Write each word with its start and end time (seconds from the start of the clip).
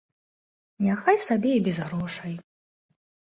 Няхай 0.85 1.17
сабе 1.25 1.51
і 1.57 1.61
без 1.69 1.77
грошай. 1.85 2.33